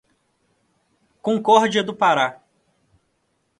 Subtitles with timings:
[1.21, 2.41] Concórdia do Pará